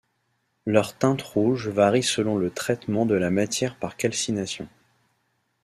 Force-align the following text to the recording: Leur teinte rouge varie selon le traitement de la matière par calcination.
Leur 0.65 0.97
teinte 0.97 1.21
rouge 1.21 1.67
varie 1.69 2.01
selon 2.01 2.35
le 2.35 2.49
traitement 2.49 3.05
de 3.05 3.13
la 3.13 3.29
matière 3.29 3.77
par 3.77 3.97
calcination. 3.97 4.67